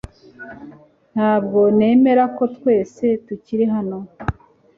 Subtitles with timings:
[1.13, 3.97] Ntabwo nemera ko twese tukiri hano